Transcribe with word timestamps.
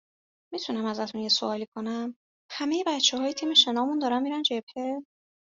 میتونم 0.53 0.85
ازتون 0.85 1.21
یه 1.21 1.29
سوالی 1.29 1.67
کنم 1.75 2.15
همهی 2.51 2.83
بچههای 2.87 3.33
تیم 3.33 3.53
شنامون 3.53 3.99
دارن 3.99 4.21
میرن 4.23 4.41
جبهه 4.43 5.01